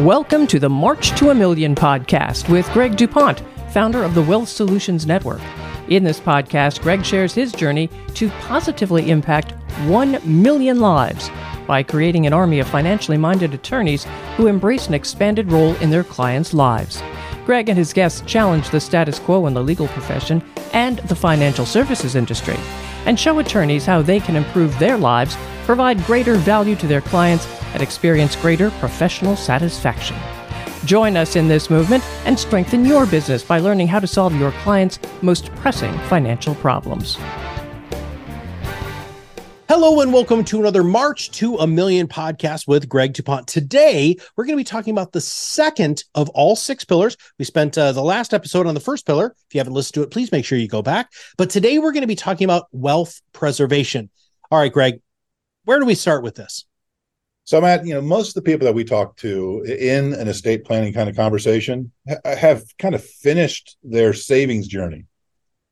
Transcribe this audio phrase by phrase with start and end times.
[0.00, 3.42] Welcome to the March to a Million podcast with Greg DuPont,
[3.72, 5.40] founder of the Wealth Solutions Network.
[5.88, 9.52] In this podcast, Greg shares his journey to positively impact
[9.86, 11.30] 1 million lives
[11.66, 14.06] by creating an army of financially minded attorneys
[14.36, 17.02] who embrace an expanded role in their clients' lives.
[17.46, 20.44] Greg and his guests challenge the status quo in the legal profession
[20.74, 22.58] and the financial services industry
[23.06, 27.46] and show attorneys how they can improve their lives, provide greater value to their clients,
[27.76, 30.16] and experience greater professional satisfaction.
[30.86, 34.50] Join us in this movement and strengthen your business by learning how to solve your
[34.52, 37.18] clients' most pressing financial problems.
[39.68, 43.46] Hello and welcome to another March to a Million podcast with Greg DuPont.
[43.46, 47.18] Today, we're going to be talking about the second of all six pillars.
[47.38, 49.34] We spent uh, the last episode on the first pillar.
[49.48, 51.10] If you haven't listened to it, please make sure you go back.
[51.36, 54.08] But today, we're going to be talking about wealth preservation.
[54.50, 55.02] All right, Greg,
[55.64, 56.64] where do we start with this?
[57.46, 60.64] So, Matt, you know, most of the people that we talk to in an estate
[60.64, 65.04] planning kind of conversation ha- have kind of finished their savings journey.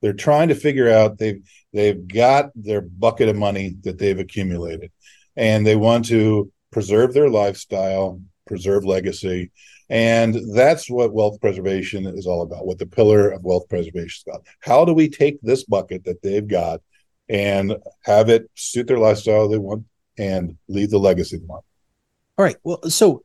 [0.01, 4.93] They're trying to figure out they've they've got their bucket of money that they've accumulated,
[5.35, 9.51] and they want to preserve their lifestyle, preserve legacy,
[9.91, 12.67] and that's what wealth preservation is all about.
[12.67, 14.47] What the pillar of wealth preservation is about.
[14.61, 16.83] How do we take this bucket that they've got
[17.29, 19.85] and have it suit their lifestyle they want
[20.19, 21.65] and leave the legacy want.
[22.37, 22.57] All right.
[22.65, 23.23] Well, so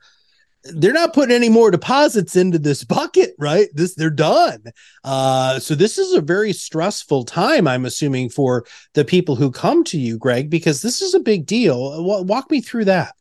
[0.64, 3.70] they're not putting any more deposits into this bucket, right?
[3.74, 4.64] This they're done.
[5.04, 9.84] Uh, so this is a very stressful time, I'm assuming, for the people who come
[9.86, 12.04] to you, Greg, because this is a big deal.
[12.26, 13.16] Walk me through that.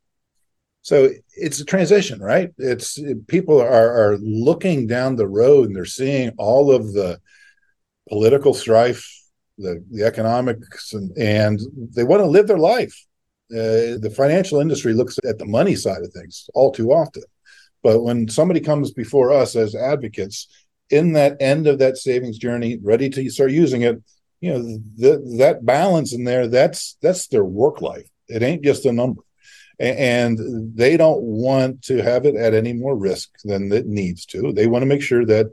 [0.83, 2.51] So it's a transition, right?
[2.59, 7.21] It's people are are looking down the road and they're seeing all of the
[8.09, 9.07] political strife,
[9.59, 11.61] the the economics, and, and
[11.95, 13.07] they want to live their life
[13.51, 17.23] uh, the financial industry looks at the money side of things all too often.
[17.83, 20.49] But when somebody comes before us as advocates
[20.91, 24.03] in that end of that savings journey, ready to start using it,
[24.41, 28.09] you know, the, that balance in there, that's that's their work life.
[28.29, 29.23] It ain't just a number.
[29.81, 34.53] And they don't want to have it at any more risk than it needs to.
[34.53, 35.47] They want to make sure that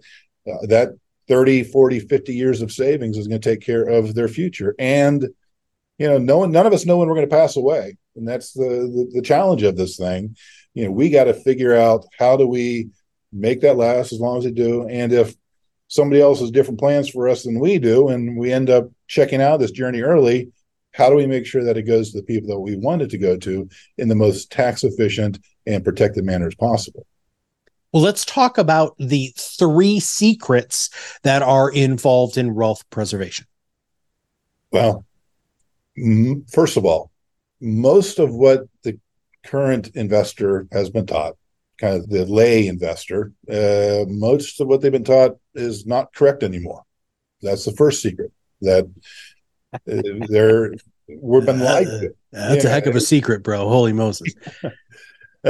[0.48, 0.90] uh, that
[1.28, 4.76] 30, 40, 50 years of savings is going to take care of their future.
[4.80, 5.30] And
[5.98, 8.28] you know, no one, none of us know when we're going to pass away, and
[8.28, 10.36] that's the, the the, challenge of this thing.
[10.74, 12.90] You know, we got to figure out how do we
[13.32, 15.36] make that last as long as we do, and if
[15.88, 19.42] somebody else has different plans for us than we do, and we end up checking
[19.42, 20.52] out this journey early,
[20.92, 23.10] how do we make sure that it goes to the people that we want it
[23.10, 27.06] to go to in the most tax efficient and protected manner as possible?
[27.92, 30.90] Well, let's talk about the three secrets
[31.24, 33.46] that are involved in wealth preservation.
[34.72, 35.06] Well,
[36.52, 37.12] first of all,
[37.62, 39.00] most of what the
[39.46, 41.36] current investor has been taught,
[41.80, 46.44] kind of the lay investor, uh, most of what they've been taught is not correct
[46.44, 46.84] anymore.
[47.42, 48.90] That's the first secret that
[49.74, 50.74] uh, they're
[51.08, 52.16] we've been lied to.
[52.32, 52.70] That's yeah.
[52.70, 53.68] a heck of a secret, bro.
[53.70, 54.34] Holy Moses.
[54.64, 54.72] uh,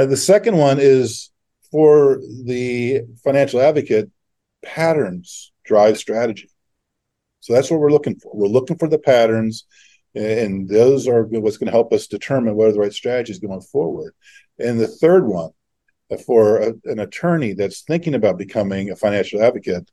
[0.06, 1.30] the second one is
[1.70, 4.10] for the financial advocate,
[4.64, 6.50] patterns drive strategy.
[7.40, 8.32] So that's what we're looking for.
[8.34, 9.66] We're looking for the patterns
[10.16, 13.60] and those are what's going to help us determine what are the right strategies going
[13.60, 14.14] forward.
[14.58, 15.50] And the third one,
[16.10, 19.90] uh, for a, an attorney that's thinking about becoming a financial advocate,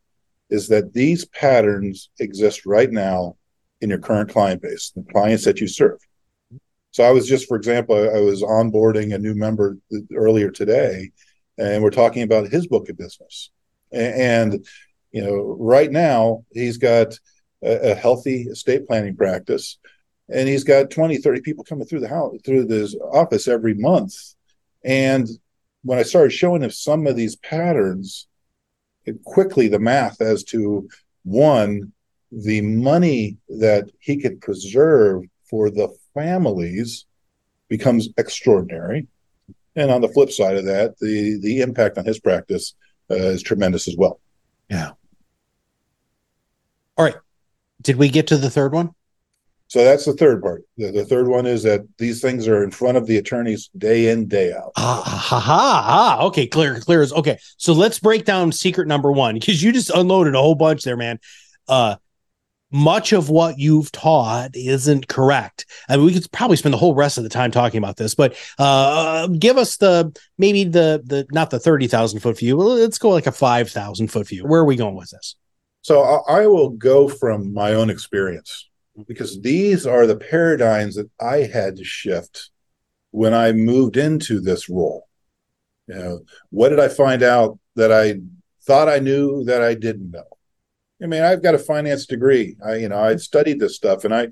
[0.50, 3.36] is that these patterns exist right now
[3.82, 6.00] in your current client base, the clients that you serve.
[6.92, 9.78] So I was just, for example, I was onboarding a new member
[10.16, 11.12] earlier today,
[11.58, 13.50] and we're talking about his book of business.
[13.92, 14.66] And
[15.12, 17.20] you know, right now he's got
[17.64, 19.80] a, a healthy estate planning practice
[20.30, 24.14] and he's got 20 30 people coming through the house through this office every month.
[24.84, 25.28] And
[25.84, 28.28] when i started showing him some of these patterns
[29.06, 30.88] it quickly the math as to
[31.24, 31.92] one
[32.32, 37.06] the money that he could preserve for the families
[37.68, 39.08] becomes extraordinary.
[39.76, 42.74] And on the flip side of that the the impact on his practice
[43.12, 44.20] uh, is tremendous as well.
[44.70, 44.92] Yeah.
[46.98, 47.16] All right.
[47.82, 48.96] Did we get to the third one
[49.74, 50.64] so that's the third part.
[50.78, 54.12] The, the, third one is that these things are in front of the attorneys day
[54.12, 54.72] in, day out.
[54.76, 56.26] Ah, ha, ha, ha.
[56.28, 57.40] Okay, clear, clear as okay.
[57.58, 60.96] So let's break down secret number one because you just unloaded a whole bunch there,
[60.96, 61.20] man.
[61.68, 61.96] Uh,
[62.70, 65.66] much of what you've taught isn't correct.
[65.90, 68.14] I mean, we could probably spend the whole rest of the time talking about this,
[68.14, 72.58] but uh, give us the maybe the the not the thirty thousand foot view.
[72.58, 74.46] Let's go like a five thousand foot view.
[74.46, 75.36] Where are we going with this?
[75.82, 78.70] So I will go from my own experience
[79.08, 82.52] because these are the paradigms that I had to shift
[83.12, 85.08] when I moved into this role.
[85.88, 86.20] You know,
[86.50, 88.16] what did I find out that I
[88.66, 90.24] thought I knew that I didn't know?
[91.02, 92.56] I mean, I've got a finance degree.
[92.66, 94.30] I, you know, I studied this stuff, and I,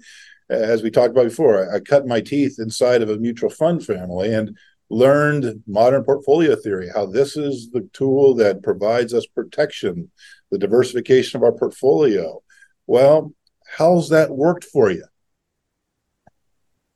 [0.50, 3.86] as we talked about before, I, I cut my teeth inside of a mutual fund
[3.86, 4.57] family and
[4.90, 6.90] learned modern portfolio theory.
[6.94, 10.12] How this is the tool that provides us protection,
[10.50, 12.42] the diversification of our portfolio.
[12.88, 13.34] Well,
[13.77, 15.06] how's that worked for you?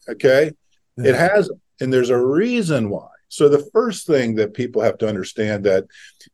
[0.07, 0.51] Okay,
[0.97, 1.09] yeah.
[1.09, 1.49] it has,
[1.79, 3.07] and there's a reason why.
[3.27, 5.85] So the first thing that people have to understand that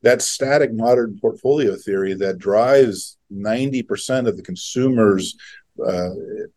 [0.01, 5.35] that static modern portfolio theory that drives 90% of the consumers
[5.83, 6.09] uh,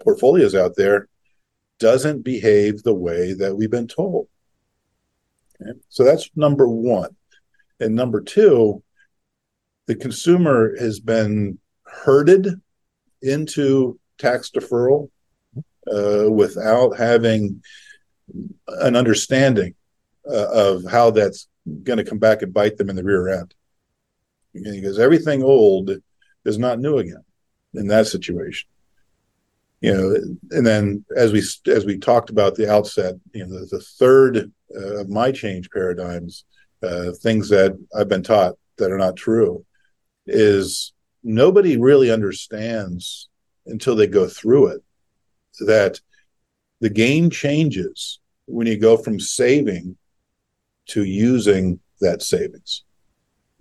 [0.02, 1.08] portfolios out there
[1.78, 4.28] doesn't behave the way that we've been told.
[5.62, 5.78] Okay?
[5.88, 7.14] So that's number 1.
[7.80, 8.82] And number 2,
[9.86, 12.60] the consumer has been herded
[13.24, 15.10] into tax deferral
[15.92, 17.62] uh, without having
[18.68, 19.74] an understanding
[20.30, 21.48] uh, of how that's
[21.82, 23.54] going to come back and bite them in the rear end.
[24.52, 25.90] Because everything old
[26.44, 27.24] is not new again
[27.74, 28.68] in that situation.
[29.80, 30.16] You know,
[30.50, 34.50] and then as we as we talked about the outset, you know, the, the third
[34.74, 36.44] uh, of my change paradigms,
[36.82, 39.66] uh, things that I've been taught that are not true,
[40.26, 40.93] is
[41.24, 43.28] nobody really understands
[43.66, 44.82] until they go through it
[45.60, 46.00] that
[46.80, 49.96] the game changes when you go from saving
[50.86, 52.84] to using that savings.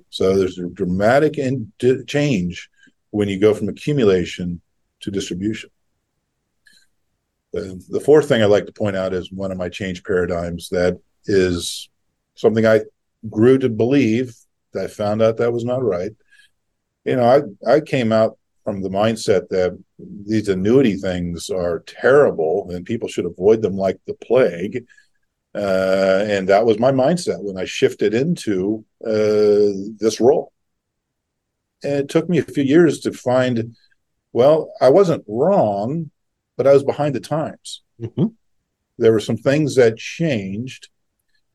[0.09, 1.71] So there's a dramatic in-
[2.05, 2.69] change
[3.11, 4.61] when you go from accumulation
[5.01, 5.69] to distribution.
[7.53, 10.99] The, fourth thing I'd like to point out is one of my change paradigms that
[11.25, 11.89] is
[12.33, 12.81] something I
[13.29, 14.35] grew to believe.
[14.73, 16.11] That I found out that was not right.
[17.05, 17.23] You know,
[17.65, 23.09] I I came out from the mindset that these annuity things are terrible and people
[23.09, 24.85] should avoid them like the plague.
[25.55, 30.51] Uh, and that was my mindset when I shifted into uh, this role.
[31.83, 33.75] And it took me a few years to find,
[34.31, 36.09] well, I wasn't wrong,
[36.57, 37.83] but I was behind the times.
[38.01, 38.27] Mm-hmm.
[38.97, 40.87] There were some things that changed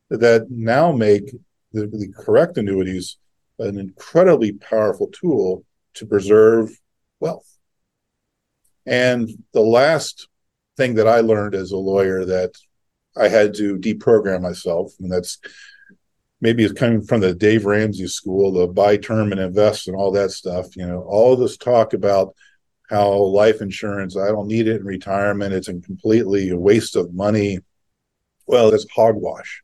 [0.09, 1.31] that now make
[1.73, 3.17] the, the correct annuities
[3.59, 5.63] an incredibly powerful tool
[5.95, 6.71] to preserve
[7.19, 7.57] wealth.
[8.85, 10.27] And the last
[10.77, 12.53] thing that I learned as a lawyer that
[13.17, 15.39] I had to deprogram myself, and that's
[16.41, 20.11] maybe it's coming from the Dave Ramsey school, the buy term and invest and all
[20.11, 20.75] that stuff.
[20.75, 22.33] You know, all this talk about
[22.89, 25.53] how life insurance, I don't need it in retirement.
[25.53, 27.59] It's a completely waste of money.
[28.47, 29.63] Well, it's hogwash.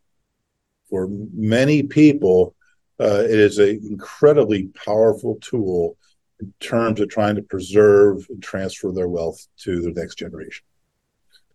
[0.90, 2.55] For many people,
[3.00, 5.98] uh, it is an incredibly powerful tool
[6.40, 10.66] in terms of trying to preserve and transfer their wealth to the next generation.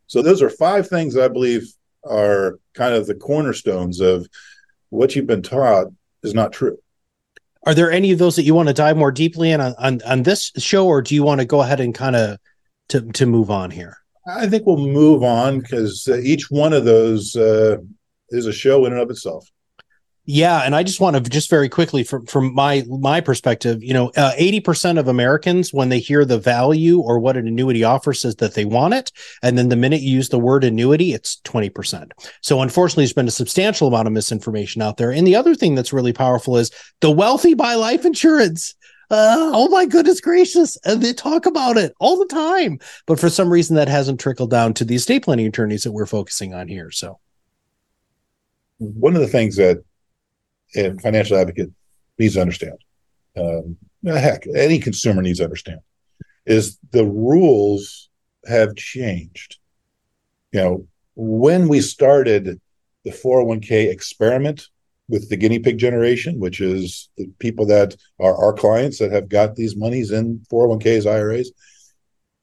[0.06, 1.72] So those are five things I believe
[2.04, 4.26] are kind of the cornerstones of
[4.88, 5.88] what you've been taught
[6.22, 6.78] is not true.
[7.66, 10.00] Are there any of those that you want to dive more deeply in on, on,
[10.06, 12.38] on this show, or do you want to go ahead and kind of
[12.88, 13.98] to, to move on here?
[14.26, 17.76] I think we'll move on because uh, each one of those uh,
[18.30, 19.48] is a show in and of itself.
[20.32, 23.92] Yeah, and I just want to just very quickly from from my my perspective, you
[23.92, 27.48] know, uh, eighty uh, percent of Americans when they hear the value or what an
[27.48, 29.10] annuity offers says that they want it,
[29.42, 32.12] and then the minute you use the word annuity, it's twenty percent.
[32.42, 35.10] So unfortunately, there's been a substantial amount of misinformation out there.
[35.10, 38.76] And the other thing that's really powerful is the wealthy buy life insurance.
[39.10, 40.78] Uh, oh my goodness gracious.
[40.84, 42.78] And they talk about it all the time.
[43.06, 46.06] But for some reason, that hasn't trickled down to the estate planning attorneys that we're
[46.06, 46.92] focusing on here.
[46.92, 47.18] So,
[48.78, 49.82] one of the things that
[50.74, 51.70] and financial advocate
[52.18, 52.78] needs to understand.
[53.36, 55.80] Um, heck, any consumer needs to understand
[56.46, 58.08] is the rules
[58.46, 59.58] have changed.
[60.52, 62.60] You know, when we started
[63.04, 64.68] the 401k experiment
[65.08, 69.28] with the guinea pig generation, which is the people that are our clients that have
[69.28, 71.52] got these monies in 401ks, IRAs,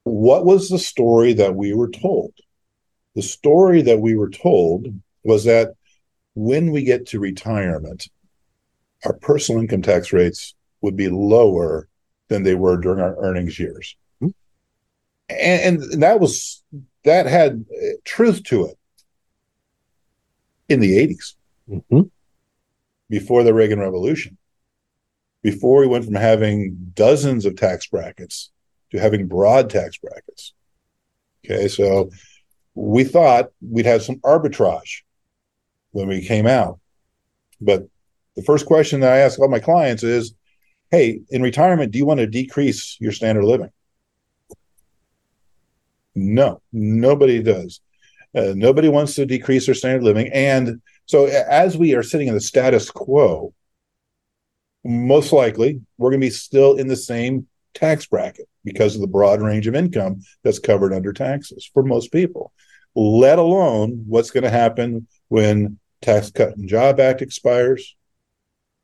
[0.03, 2.33] what was the story that we were told?
[3.15, 4.87] The story that we were told
[5.23, 5.73] was that
[6.35, 8.07] when we get to retirement,
[9.05, 11.87] our personal income tax rates would be lower
[12.27, 13.95] than they were during our earnings years.
[14.21, 14.31] Mm-hmm.
[15.29, 16.63] And, and, that was
[17.03, 17.65] that had
[18.03, 18.77] truth to it
[20.69, 21.33] in the 80s
[21.69, 22.01] mm-hmm.
[23.09, 24.37] before the Reagan Revolution,
[25.41, 28.51] before we went from having dozens of tax brackets
[28.91, 30.53] to having broad tax brackets.
[31.45, 32.09] Okay, so
[32.75, 35.03] we thought we'd have some arbitrage
[35.91, 36.79] when we came out,
[37.61, 37.87] but
[38.37, 40.33] the first question that I ask all my clients is,
[40.91, 43.71] "Hey, in retirement, do you want to decrease your standard of living?"
[46.15, 47.81] No, nobody does.
[48.33, 52.27] Uh, nobody wants to decrease their standard of living, and So as we are sitting
[52.27, 53.53] in the status quo,
[54.83, 59.07] most likely we're going to be still in the same tax bracket because of the
[59.07, 62.51] broad range of income that's covered under taxes for most people,
[62.95, 67.95] let alone what's going to happen when Tax Cut and Job Act expires,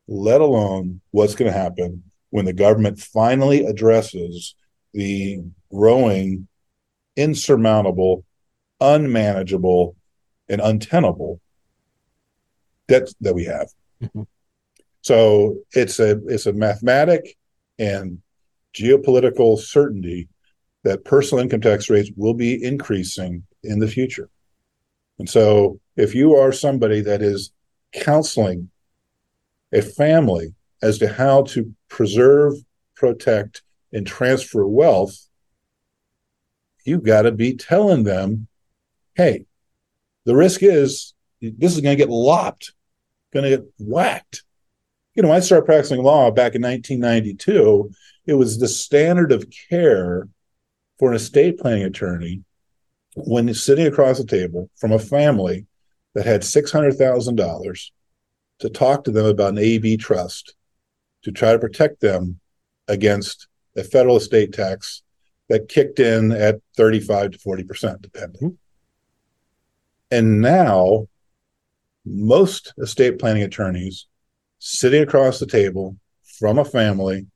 [0.06, 4.54] let alone what's going to happen when the government finally addresses
[4.92, 5.40] the
[5.72, 6.48] growing,
[7.16, 8.24] insurmountable,
[8.80, 9.96] unmanageable,
[10.48, 11.40] and untenable
[12.88, 13.68] debt that we have.
[14.02, 14.22] Mm-hmm.
[15.02, 17.36] So it's a it's a mathematic
[17.78, 18.20] and
[18.74, 20.28] geopolitical certainty
[20.82, 24.28] that personal income tax rates will be increasing in the future.
[25.18, 27.52] And so if you are somebody that is
[27.92, 28.70] counseling
[29.74, 32.54] a family as to how to preserve,
[32.94, 33.62] protect,
[33.92, 35.28] and transfer wealth,
[36.84, 38.46] you've got to be telling them,
[39.14, 39.46] hey,
[40.24, 42.72] the risk is this is going to get lopped,
[43.32, 44.42] going to get whacked.
[45.14, 47.90] You know, I started practicing law back in 1992.
[48.26, 50.28] It was the standard of care
[50.98, 52.42] for an estate planning attorney
[53.14, 55.66] when sitting across the table from a family
[56.14, 57.90] that had $600,000
[58.60, 60.54] to talk to them about an AB trust
[61.22, 62.40] to try to protect them
[62.88, 65.02] against a federal estate tax
[65.48, 68.40] that kicked in at 35 to 40%, depending.
[68.40, 68.54] Mm-hmm.
[70.10, 71.08] And now,
[72.04, 74.06] most estate planning attorneys
[74.58, 77.26] sitting across the table from a family,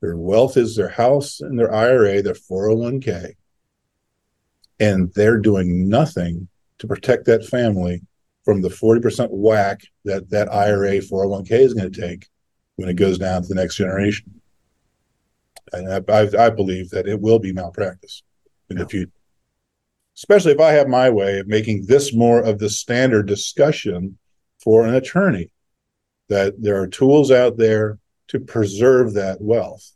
[0.00, 3.34] their wealth is their house and their IRA, their 401k,
[4.78, 8.02] and they're doing nothing to protect that family
[8.46, 12.28] from the 40% whack that that IRA 401k is going to take
[12.76, 14.40] when it goes down to the next generation.
[15.72, 18.22] And I, I, I believe that it will be malpractice
[18.70, 18.84] in yeah.
[18.84, 19.12] the future,
[20.16, 24.16] especially if I have my way of making this more of the standard discussion
[24.62, 25.50] for an attorney,
[26.28, 27.98] that there are tools out there
[28.28, 29.95] to preserve that wealth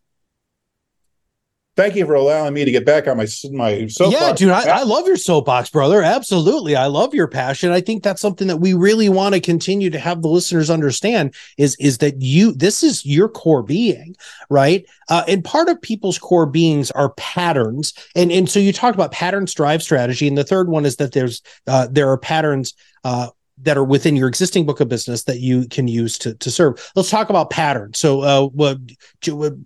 [1.77, 4.21] thank you for allowing me to get back on my my soapbox.
[4.21, 6.03] Yeah, dude, I, I, love your soapbox, brother.
[6.03, 7.71] Absolutely, I love your passion.
[7.71, 11.35] I think that's something that we really want to continue to have the listeners understand
[11.57, 14.15] is is that you this is your core being,
[14.49, 14.85] right?
[15.09, 19.13] Uh, and part of people's core beings are patterns, and and so you talked about
[19.13, 22.75] patterns drive strategy, and the third one is that there's uh, there are patterns.
[23.05, 23.29] Uh,
[23.63, 26.91] that are within your existing book of business that you can use to, to serve.
[26.97, 27.99] Let's talk about patterns.
[27.99, 28.79] So, uh, what,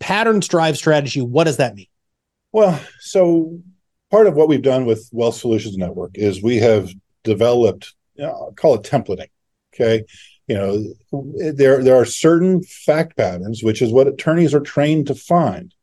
[0.01, 1.21] patterns drive strategy?
[1.21, 1.87] What does that mean?
[2.55, 3.59] Well, so
[4.13, 6.89] part of what we've done with Wealth Solutions Network is we have
[7.25, 9.31] developed, you know, call it templating.
[9.75, 10.05] Okay.
[10.47, 15.17] You know, there there are certain fact patterns, which is what attorneys are trained to
[15.17, 15.75] find,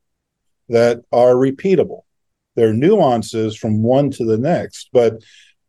[0.69, 2.03] that are repeatable.
[2.55, 5.21] There are nuances from one to the next, but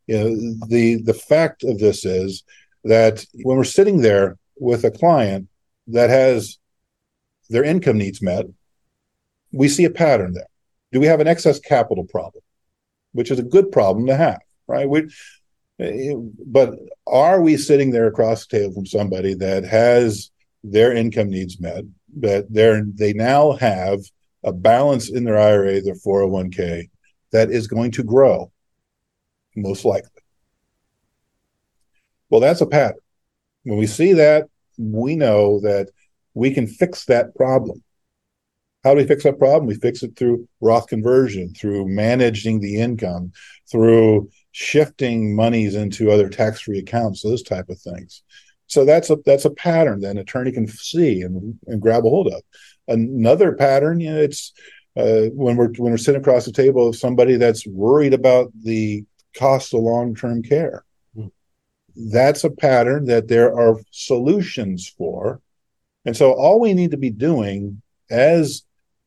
[0.07, 2.45] you know, the the fact of this is
[2.85, 5.49] that when we're sitting there with a client
[5.89, 6.59] that has
[7.51, 8.47] their income needs met,
[9.53, 10.47] we see a pattern there
[10.93, 12.43] do we have an excess capital problem,
[13.13, 14.89] which is a good problem to have, right?
[14.89, 15.09] We,
[16.47, 16.75] but
[17.07, 20.31] are we sitting there across the table from somebody that has
[20.63, 21.85] their income needs met,
[22.21, 24.01] that they're they now have
[24.45, 26.89] a balance in their IRA, their 401k,
[27.33, 28.53] that is going to grow,
[29.57, 30.11] most likely.
[32.29, 32.99] Well, that's a pattern.
[33.65, 35.89] When we see that, we know that
[36.35, 37.83] we can fix that problem.
[38.85, 39.67] How do we fix that problem?
[39.67, 43.33] We fix it through Roth conversion, through managing the income,
[43.71, 48.23] through shifting monies into other tax-free accounts, those type of things.
[48.67, 52.09] So that's a that's a pattern that an attorney can see and, and grab a
[52.09, 52.43] hold of.
[52.89, 54.53] Another pattern, you know, it's
[54.97, 59.05] uh, when we're when we're sitting across the table of somebody that's worried about the
[59.37, 60.85] cost of long-term care.
[61.17, 61.31] Mm.
[61.95, 65.41] That's a pattern that there are solutions for.
[66.05, 68.63] And so all we need to be doing as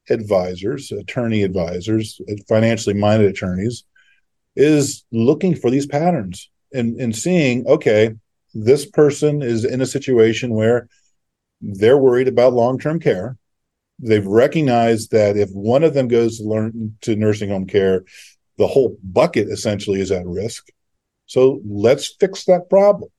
[0.09, 3.83] advisors, attorney advisors, financially minded attorneys,
[4.55, 8.15] is looking for these patterns and, and seeing, okay,
[8.53, 10.87] this person is in a situation where
[11.61, 13.37] they're worried about long term care.
[13.99, 18.03] They've recognized that if one of them goes to learn to nursing home care,
[18.57, 20.67] the whole bucket essentially is at risk.
[21.25, 23.09] So let's fix that problem.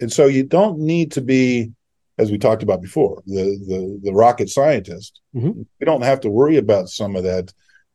[0.00, 1.72] And so you don't need to be
[2.18, 5.20] as we talked about before, the the, the rocket scientist.
[5.34, 5.62] Mm-hmm.
[5.80, 7.52] We don't have to worry about some of that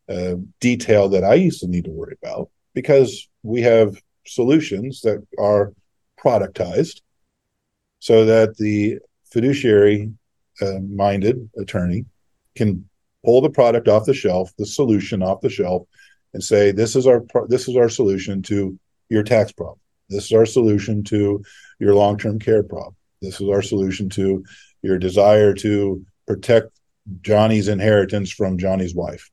[0.09, 5.25] uh, detail that I used to need to worry about because we have solutions that
[5.39, 5.73] are
[6.19, 7.01] productized
[7.99, 8.99] so that the
[9.31, 10.11] fiduciary
[10.61, 12.05] uh, minded attorney
[12.55, 12.87] can
[13.25, 15.87] pull the product off the shelf, the solution off the shelf,
[16.33, 18.77] and say, "This is our this is our solution to
[19.09, 19.79] your tax problem.
[20.09, 21.43] This is our solution to
[21.79, 22.95] your long term care problem.
[23.23, 24.43] This is our solution to
[24.81, 26.69] your desire to protect
[27.21, 29.31] Johnny's inheritance from Johnny's wife.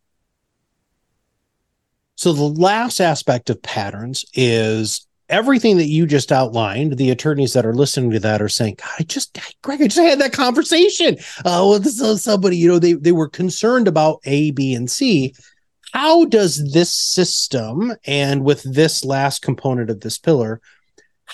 [2.15, 6.99] So the last aspect of patterns is everything that you just outlined.
[6.99, 9.99] The attorneys that are listening to that are saying, God, "I just, Greg, I just
[9.99, 12.57] had that conversation Oh, uh, with somebody.
[12.59, 15.35] You know, they they were concerned about A, B, and C.
[15.93, 20.61] How does this system and with this last component of this pillar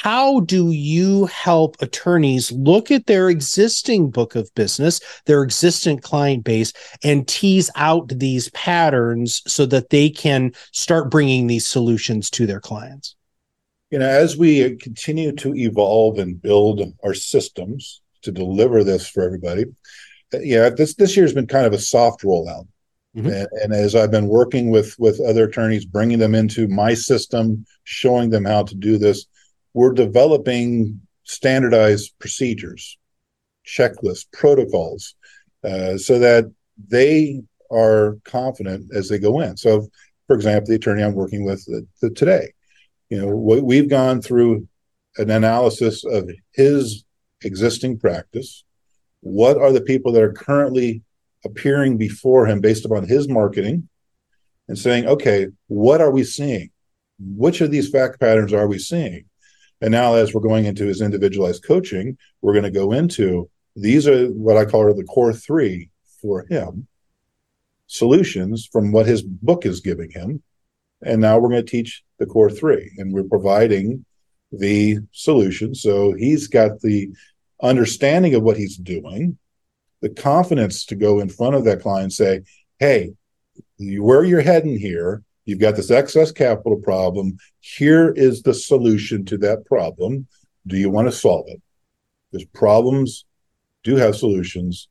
[0.02, 6.44] how do you help attorneys look at their existing book of business, their existing client
[6.44, 12.46] base, and tease out these patterns so that they can start bringing these solutions to
[12.46, 13.16] their clients?
[13.90, 19.22] You know, as we continue to evolve and build our systems to deliver this for
[19.22, 19.64] everybody,
[20.34, 22.66] uh, yeah, this this year's been kind of a soft rollout.
[23.16, 23.28] Mm-hmm.
[23.28, 27.64] And, and, as I've been working with with other attorneys, bringing them into my system,
[27.84, 29.24] showing them how to do this,
[29.76, 32.97] we're developing standardized procedures,
[33.66, 35.14] checklists, protocols,
[35.64, 36.47] uh, so that
[36.88, 39.54] they are confident as they go in.
[39.59, 39.87] So,
[40.26, 41.62] for example, the attorney I'm working with
[42.16, 42.54] today,
[43.11, 44.66] you know, we've gone through
[45.18, 47.04] an analysis of his
[47.45, 48.64] existing practice.
[49.21, 51.02] What are the people that are currently
[51.45, 53.90] appearing before him based upon his marketing
[54.68, 56.71] and saying, okay, what are we seeing?
[57.18, 59.26] Which of these fact patterns are we seeing?
[59.80, 64.09] And now, as we're going into his individualized coaching, we're going to go into these
[64.09, 65.90] are what I call are the core three
[66.23, 66.87] for him
[67.87, 70.42] solutions from what his book is giving him.
[71.02, 74.04] And now we're going to teach the core three, and we're providing
[74.50, 75.75] the solution.
[75.75, 77.11] So he's got the
[77.62, 79.38] understanding of what he's doing,
[80.00, 82.42] the confidence to go in front of that client and say,
[82.78, 83.14] Hey,
[83.78, 87.38] where you're heading here You've got this excess capital problem.
[87.60, 90.26] Here is the solution to that problem.
[90.66, 91.62] Do you want to solve it?
[92.30, 93.24] Because problems
[93.84, 94.88] do have solutions,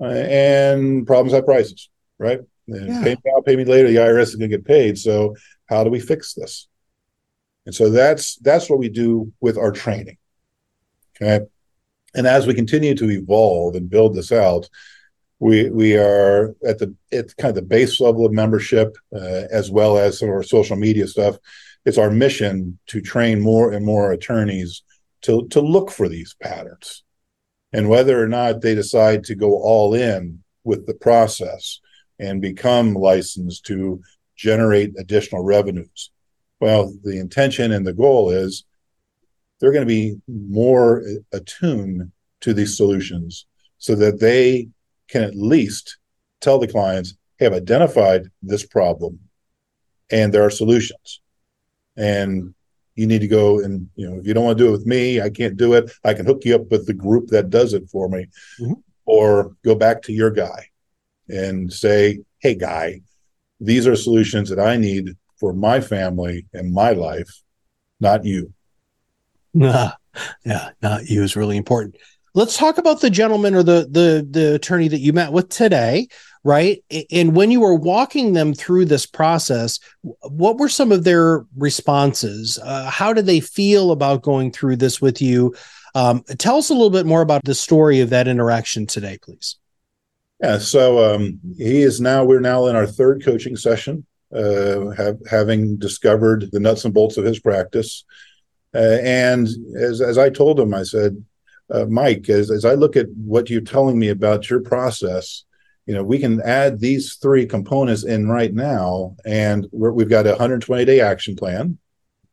[0.00, 2.40] uh, and problems have prices, right?
[2.66, 3.02] Yeah.
[3.02, 3.88] Pay me now, pay me later.
[3.88, 4.98] The IRS is going to get paid.
[4.98, 5.36] So
[5.66, 6.66] how do we fix this?
[7.66, 10.16] And so that's that's what we do with our training.
[11.20, 11.44] Okay.
[12.14, 14.68] And as we continue to evolve and build this out,
[15.40, 19.70] we we are at the at kind of the base level of membership uh, as
[19.70, 21.36] well as some of our social media stuff.
[21.86, 24.82] It's our mission to train more and more attorneys
[25.22, 27.02] to to look for these patterns.
[27.72, 31.80] And whether or not they decide to go all in with the process
[32.18, 34.02] and become licensed to
[34.36, 36.10] generate additional revenues.
[36.60, 38.64] Well the intention and the goal is
[39.58, 43.46] they're going to be more attuned to these solutions
[43.78, 44.68] so that they
[45.10, 45.98] can at least
[46.40, 49.18] tell the clients, hey, I've identified this problem
[50.10, 51.20] and there are solutions.
[51.96, 52.54] And
[52.94, 54.86] you need to go and, you know, if you don't want to do it with
[54.86, 55.90] me, I can't do it.
[56.04, 58.26] I can hook you up with the group that does it for me.
[58.60, 58.74] Mm-hmm.
[59.06, 60.66] Or go back to your guy
[61.28, 63.00] and say, hey, guy,
[63.58, 67.30] these are solutions that I need for my family and my life,
[67.98, 68.52] not you.
[69.52, 69.92] Nah,
[70.44, 71.96] yeah, not you is really important
[72.34, 76.08] let's talk about the gentleman or the the the attorney that you met with today
[76.42, 76.82] right?
[77.10, 82.58] And when you were walking them through this process what were some of their responses?
[82.62, 85.54] Uh, how did they feel about going through this with you?
[85.94, 89.56] Um, tell us a little bit more about the story of that interaction today please.
[90.40, 95.18] Yeah so um, he is now we're now in our third coaching session uh, have,
[95.28, 98.04] having discovered the nuts and bolts of his practice.
[98.72, 101.24] Uh, and as, as i told him i said
[101.70, 105.44] uh, Mike, as, as I look at what you're telling me about your process,
[105.86, 110.26] you know, we can add these three components in right now, and we have got
[110.26, 111.78] a 120 day action plan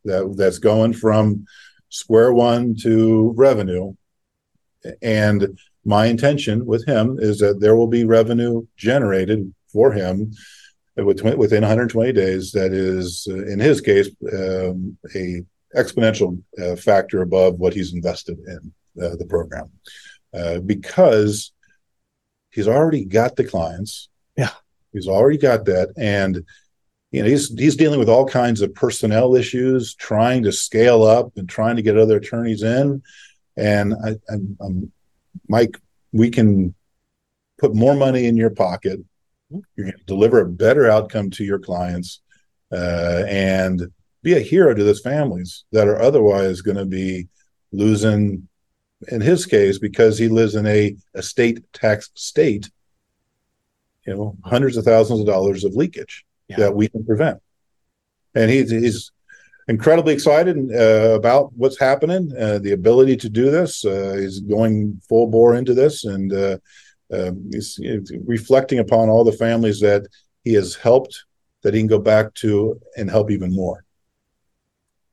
[0.05, 1.45] that that's going from
[1.89, 3.93] square one to revenue.
[5.01, 10.33] And my intention with him is that there will be revenue generated for him
[10.95, 12.51] within 120 days.
[12.51, 15.43] That is, uh, in his case, um, a
[15.75, 19.69] exponential uh, factor above what he's invested in uh, the program
[20.33, 21.51] uh, because
[22.51, 24.09] he's already got the clients.
[24.35, 24.51] Yeah,
[24.93, 26.43] he's already got that, and
[27.11, 31.31] you know he's he's dealing with all kinds of personnel issues, trying to scale up
[31.37, 33.01] and trying to get other attorneys in.
[33.55, 34.91] And I, I'm, I'm
[35.47, 35.77] Mike,
[36.11, 36.75] we can
[37.57, 38.99] put more money in your pocket.
[39.49, 42.21] You're going to deliver a better outcome to your clients,
[42.71, 43.81] uh, and
[44.23, 47.27] be a hero to those families that are otherwise going to be
[47.71, 48.47] losing
[49.09, 52.69] in his case, because he lives in a estate tax state,
[54.05, 56.57] you know, hundreds of thousands of dollars of leakage yeah.
[56.57, 57.39] that we can prevent.
[58.33, 59.11] And he's, he's
[59.67, 63.85] incredibly excited uh, about what's happening, uh, the ability to do this.
[63.85, 66.57] Uh, he's going full bore into this, and uh,
[67.11, 70.07] um, he's, he's, reflecting upon all the families that
[70.43, 71.25] he has helped,
[71.61, 73.83] that he can go back to and help even more.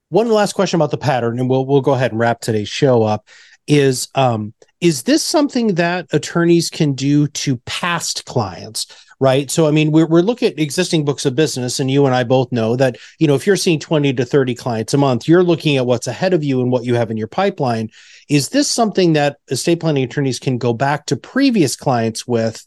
[0.08, 3.02] One last question about the pattern, and we'll we'll go ahead and wrap today's show
[3.02, 3.26] up.
[3.66, 8.86] Is um, is this something that attorneys can do to past clients?
[9.20, 9.50] right?
[9.50, 12.24] So, I mean, we're, we're looking at existing books of business, and you and I
[12.24, 15.42] both know that, you know, if you're seeing 20 to 30 clients a month, you're
[15.42, 17.90] looking at what's ahead of you and what you have in your pipeline.
[18.28, 22.66] Is this something that estate planning attorneys can go back to previous clients with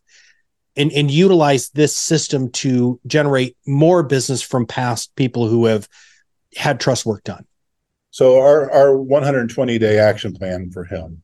[0.76, 5.88] and, and utilize this system to generate more business from past people who have
[6.56, 7.46] had trust work done?
[8.12, 11.24] So, our, our 120 day action plan for him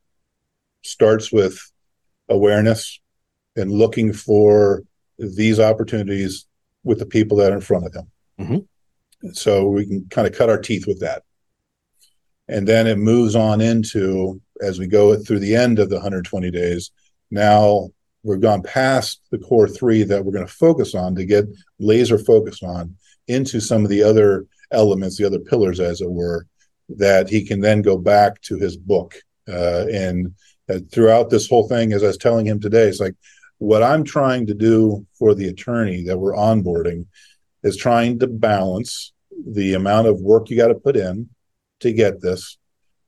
[0.83, 1.59] starts with
[2.29, 2.99] awareness
[3.55, 4.83] and looking for
[5.17, 6.45] these opportunities
[6.83, 8.11] with the people that are in front of him.
[8.39, 9.31] Mm-hmm.
[9.33, 11.23] So we can kind of cut our teeth with that.
[12.47, 16.51] And then it moves on into, as we go through the end of the 120
[16.51, 16.91] days,
[17.31, 17.89] now
[18.23, 21.45] we've gone past the core three that we're going to focus on to get
[21.79, 22.95] laser focused on
[23.27, 26.45] into some of the other elements, the other pillars, as it were,
[26.97, 29.15] that he can then go back to his book.
[29.47, 30.33] Uh, and
[30.69, 33.15] uh, throughout this whole thing, as I was telling him today, it's like
[33.57, 37.05] what I'm trying to do for the attorney that we're onboarding
[37.63, 39.13] is trying to balance
[39.45, 41.29] the amount of work you got to put in
[41.79, 42.57] to get this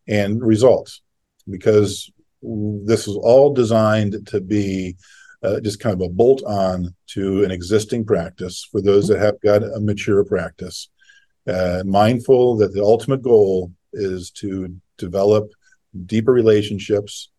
[0.07, 1.01] and results
[1.49, 4.95] because this is all designed to be
[5.43, 9.39] uh, just kind of a bolt on to an existing practice for those that have
[9.41, 10.89] got a mature practice
[11.47, 15.51] uh, mindful that the ultimate goal is to develop
[16.05, 17.29] deeper relationships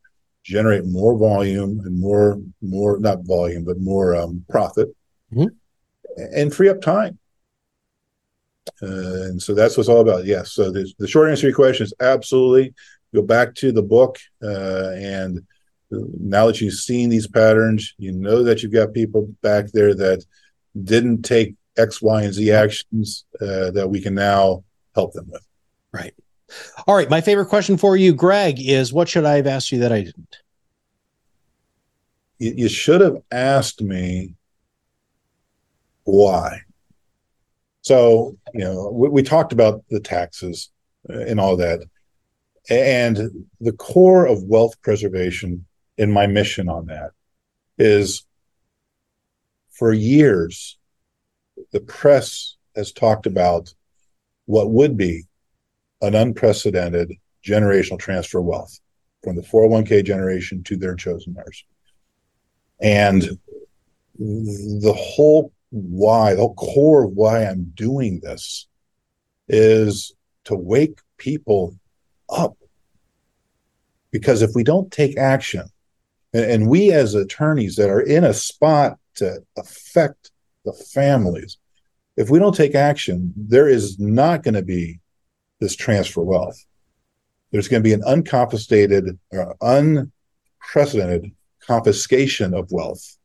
[0.44, 4.88] generate more volume and more more not volume but more um, profit.
[5.32, 5.48] Mm-hmm.
[6.36, 7.18] and free up time.
[8.80, 10.24] Uh, and so that's what's all about.
[10.24, 10.52] Yes.
[10.52, 12.74] So the, the short answer to your question is absolutely.
[13.12, 15.40] Go back to the book uh, and
[15.90, 20.24] now that you've seen these patterns you know that you've got people back there that
[20.82, 25.46] didn't take x y and z actions uh, that we can now help them with
[25.92, 26.14] right
[26.86, 27.10] all right.
[27.10, 30.02] My favorite question for you, Greg, is what should I have asked you that I
[30.02, 30.36] didn't?
[32.38, 34.34] You, you should have asked me
[36.04, 36.60] why.
[37.82, 40.70] So, you know, we, we talked about the taxes
[41.08, 41.80] and all that.
[42.68, 45.66] And the core of wealth preservation
[45.98, 47.10] in my mission on that
[47.78, 48.24] is
[49.70, 50.78] for years,
[51.72, 53.74] the press has talked about
[54.46, 55.24] what would be
[56.02, 57.12] an unprecedented
[57.44, 58.80] generational transfer of wealth
[59.22, 61.64] from the 401k generation to their chosen heirs.
[62.80, 63.38] And
[64.18, 68.66] the whole why, the whole core of why I'm doing this
[69.48, 70.14] is
[70.44, 71.76] to wake people
[72.28, 72.56] up.
[74.10, 75.64] Because if we don't take action,
[76.32, 80.30] and, and we as attorneys that are in a spot to affect
[80.66, 81.56] the families,
[82.16, 85.00] if we don't take action, there is not going to be
[85.60, 86.62] this transfer wealth.
[87.50, 93.16] There's going to be an unconfiscated or unprecedented confiscation of wealth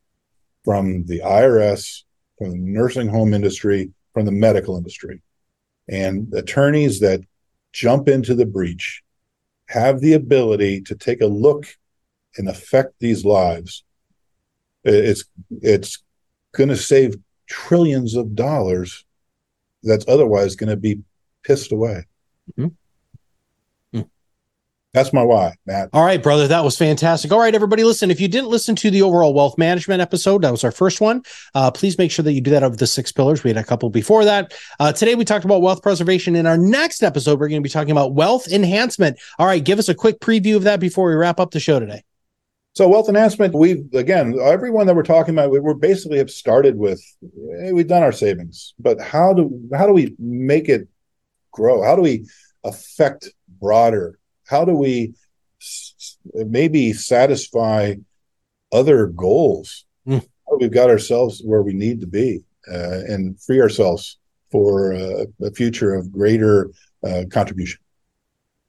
[0.63, 2.03] from the IRS,
[2.37, 5.21] from the nursing home industry, from the medical industry.
[5.89, 7.21] And attorneys that
[7.73, 9.03] jump into the breach
[9.67, 11.65] have the ability to take a look
[12.37, 13.83] and affect these lives.
[14.83, 15.25] It's
[15.61, 16.03] it's
[16.53, 17.15] going to save
[17.51, 19.05] trillions of dollars
[19.83, 21.01] that's otherwise going to be
[21.43, 22.05] pissed away.
[22.57, 22.67] Mm-hmm.
[24.93, 25.89] That's my why, Matt.
[25.93, 26.49] All right, brother.
[26.49, 27.31] That was fantastic.
[27.31, 28.11] All right, everybody, listen.
[28.11, 31.23] If you didn't listen to the overall wealth management episode, that was our first one.
[31.55, 33.41] Uh, please make sure that you do that of the six pillars.
[33.41, 34.53] We had a couple before that.
[34.81, 36.35] Uh, today, we talked about wealth preservation.
[36.35, 39.17] In our next episode, we're going to be talking about wealth enhancement.
[39.39, 41.79] All right, give us a quick preview of that before we wrap up the show
[41.79, 42.03] today.
[42.73, 46.77] So, wealth enhancement, we've again, everyone that we're talking about, we, we're basically have started
[46.77, 47.01] with
[47.59, 50.87] hey, we've done our savings, but how do how do we make it
[51.51, 51.83] grow?
[51.83, 52.27] How do we
[52.63, 53.29] affect
[53.59, 54.19] broader
[54.51, 55.13] how do we
[56.33, 57.95] maybe satisfy
[58.73, 59.85] other goals?
[60.05, 60.27] Mm.
[60.59, 64.19] We've got ourselves where we need to be uh, and free ourselves
[64.51, 66.69] for uh, a future of greater
[67.01, 67.79] uh, contribution.